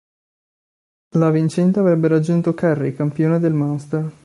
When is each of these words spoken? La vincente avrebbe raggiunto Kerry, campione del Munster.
La 1.11 1.29
vincente 1.29 1.77
avrebbe 1.77 2.07
raggiunto 2.07 2.55
Kerry, 2.55 2.93
campione 2.95 3.37
del 3.37 3.53
Munster. 3.53 4.11